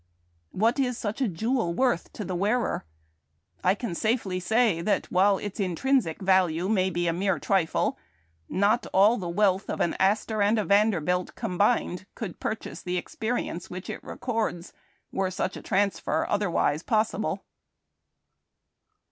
[0.49, 2.85] What is such a jewel worth to the wearer?
[3.63, 7.99] I can safely say that, while its intrinsic value may be a mere trifle,
[8.49, 12.97] not all the wealth of an Astor and a Van derbilt combined could purchase the
[12.97, 14.73] experience which it records,
[15.11, 17.45] were such a transfer otherwise possible.